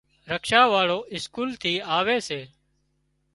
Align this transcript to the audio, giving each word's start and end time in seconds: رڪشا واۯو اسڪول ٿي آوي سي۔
رڪشا 0.29 0.61
واۯو 0.73 0.99
اسڪول 1.15 1.49
ٿي 1.61 1.73
آوي 1.97 2.17
سي۔ 2.27 2.41